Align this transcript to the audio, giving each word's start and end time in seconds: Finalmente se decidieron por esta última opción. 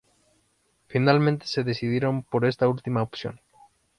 Finalmente 0.87 1.45
se 1.45 1.63
decidieron 1.63 2.23
por 2.23 2.45
esta 2.45 2.67
última 2.67 3.03
opción. 3.03 3.39